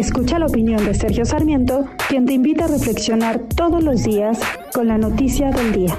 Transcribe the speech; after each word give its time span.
Escucha 0.00 0.38
la 0.38 0.46
opinión 0.46 0.82
de 0.86 0.94
Sergio 0.94 1.26
Sarmiento, 1.26 1.84
quien 2.08 2.24
te 2.24 2.32
invita 2.32 2.64
a 2.64 2.68
reflexionar 2.68 3.38
todos 3.54 3.84
los 3.84 4.02
días 4.02 4.38
con 4.72 4.88
la 4.88 4.96
noticia 4.96 5.50
del 5.50 5.72
día. 5.72 5.98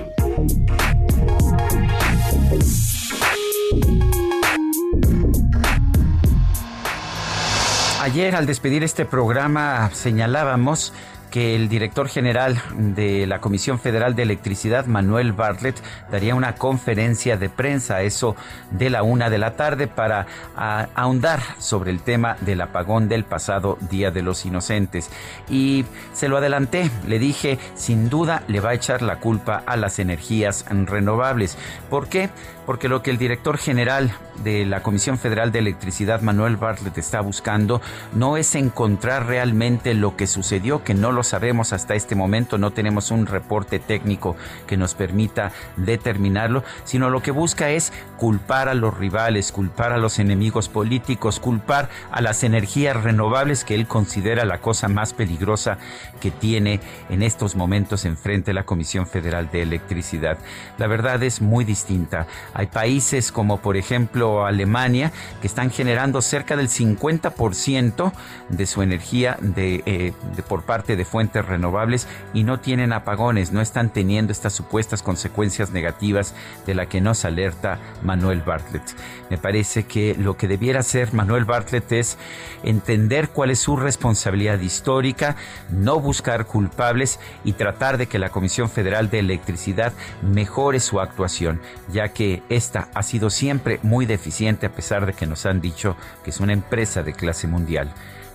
Ayer 8.02 8.36
al 8.36 8.48
despedir 8.48 8.84
este 8.84 9.06
programa 9.06 9.92
señalábamos 9.94 10.94
que 11.32 11.56
el 11.56 11.70
director 11.70 12.10
general 12.10 12.62
de 12.78 13.26
la 13.26 13.40
Comisión 13.40 13.80
Federal 13.80 14.16
de 14.16 14.24
Electricidad, 14.24 14.86
Manuel 14.86 15.32
Bartlett, 15.32 15.82
daría 16.12 16.36
una 16.36 16.56
conferencia 16.56 17.38
de 17.38 17.50
prensa 17.50 18.02
eso 18.02 18.36
de 18.70 18.90
la 18.90 19.02
una 19.02 19.30
de 19.30 19.38
la 19.38 19.56
tarde 19.56 19.88
para 19.88 20.28
ahondar 20.56 21.40
sobre 21.58 21.90
el 21.92 22.02
tema 22.02 22.36
del 22.42 22.62
apagón 22.62 23.08
del 23.08 23.24
pasado 23.24 23.78
Día 23.90 24.12
de 24.12 24.22
los 24.22 24.46
Inocentes. 24.46 25.10
Y 25.50 25.86
se 26.14 26.28
lo 26.28 26.38
adelanté, 26.38 26.92
le 27.08 27.18
dije, 27.18 27.58
sin 27.76 28.10
duda 28.10 28.44
le 28.48 28.60
va 28.60 28.72
a 28.72 28.76
echar 28.76 29.02
la 29.02 29.20
culpa 29.20 29.64
a 29.66 29.78
las 29.78 30.00
energías 30.00 30.66
renovables. 30.70 31.58
¿Por 31.90 32.10
qué? 32.10 32.30
Porque 32.66 32.90
lo 32.90 33.02
que 33.02 33.10
el 33.10 33.18
director 33.18 33.58
general 33.58 34.12
de 34.44 34.66
la 34.66 34.84
Comisión 34.84 35.18
Federal 35.18 35.52
de 35.52 35.60
Electricidad, 35.60 36.22
Manuel 36.22 36.58
Bartlett, 36.58 36.98
está 36.98 37.22
buscando 37.22 37.82
no 38.14 38.38
es 38.38 38.56
encontrar 38.56 39.28
realmente 39.28 39.94
lo 39.94 40.16
que 40.16 40.28
sucedió, 40.28 40.84
que 40.84 40.94
no 40.94 41.12
lo 41.12 41.21
sabemos 41.24 41.74
hasta 41.74 41.96
este 41.96 42.16
momento, 42.16 42.58
no 42.58 42.72
tenemos 42.72 43.12
un 43.12 43.26
reporte 43.26 43.80
técnico 43.80 44.36
que 44.68 44.78
nos 44.78 44.94
permita 44.94 45.52
determinarlo, 45.78 46.64
sino 46.84 47.10
lo 47.10 47.22
que 47.22 47.32
busca 47.32 47.70
es 47.70 47.94
culpar 48.18 48.70
a 48.70 48.74
los 48.74 48.98
rivales, 48.98 49.52
culpar 49.52 49.92
a 49.92 49.98
los 49.98 50.20
enemigos 50.20 50.70
políticos, 50.70 51.40
culpar 51.40 51.90
a 52.12 52.22
las 52.22 52.44
energías 52.44 53.04
renovables 53.04 53.64
que 53.64 53.76
él 53.76 53.88
considera 53.88 54.46
la 54.46 54.60
cosa 54.60 54.88
más 54.88 55.14
peligrosa 55.14 55.78
que 56.20 56.32
tiene 56.32 56.80
en 57.10 57.24
estos 57.24 57.56
momentos 57.56 58.06
enfrente 58.06 58.54
la 58.54 58.64
Comisión 58.64 59.08
Federal 59.08 59.50
de 59.52 59.62
Electricidad. 59.62 60.38
La 60.78 60.88
verdad 60.88 61.22
es 61.24 61.42
muy 61.42 61.66
distinta. 61.66 62.28
Hay 62.54 62.68
países 62.68 63.32
como 63.32 63.58
por 63.58 63.78
ejemplo 63.78 64.46
Alemania 64.46 65.12
que 65.42 65.48
están 65.48 65.72
generando 65.72 66.22
cerca 66.22 66.56
del 66.56 66.70
50% 66.70 68.12
de 68.50 68.66
su 68.66 68.82
energía 68.82 69.38
de, 69.42 69.84
eh, 69.86 70.14
por 70.48 70.64
parte 70.64 70.96
de 70.96 71.06
fuentes 71.12 71.46
renovables 71.46 72.08
y 72.34 72.44
no 72.44 72.60
tienen 72.60 72.94
apagones, 72.94 73.52
no 73.52 73.62
están 73.62 73.92
teniendo 73.92 74.32
estas 74.32 74.54
supuestas 74.54 75.04
consecuencias 75.04 75.72
negativas 75.72 76.34
de 76.66 76.74
la 76.74 76.88
que 76.88 77.02
nos 77.02 77.26
alerta 77.26 77.80
Manuel 78.02 78.42
Bartlett. 78.42 78.96
Me 79.30 79.38
parece 79.38 79.84
que 79.84 80.16
lo 80.16 80.38
que 80.38 80.48
debiera 80.48 80.80
hacer 80.80 81.14
Manuel 81.14 81.46
Bartlett 81.46 81.92
es 81.92 82.18
entender 82.64 83.30
cuál 83.30 83.52
es 83.52 83.60
su 83.60 83.76
responsabilidad 83.76 84.60
histórica, 84.60 85.36
no 85.70 86.00
buscar 86.00 86.46
culpables 86.46 87.20
y 87.44 87.54
tratar 87.54 87.98
de 87.98 88.08
que 88.08 88.20
la 88.20 88.30
Comisión 88.30 88.70
Federal 88.70 89.10
de 89.10 89.20
Electricidad 89.20 89.94
mejore 90.22 90.80
su 90.80 91.00
actuación, 91.00 91.62
ya 91.92 92.10
que 92.10 92.42
esta 92.50 92.88
ha 92.94 93.04
sido 93.04 93.30
siempre 93.30 93.80
muy 93.84 94.06
deficiente 94.06 94.66
a 94.66 94.72
pesar 94.72 95.06
de 95.06 95.14
que 95.14 95.28
nos 95.28 95.46
han 95.46 95.60
dicho 95.60 95.98
que 96.24 96.30
es 96.30 96.40
una 96.40 96.54
empresa 96.54 97.04
de 97.04 97.14
clase 97.14 97.48
mundial. 97.48 97.92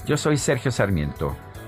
Yo 0.07 0.17
soy 0.17 0.37
Sergio 0.37 0.71
Sarmiento 0.71 1.37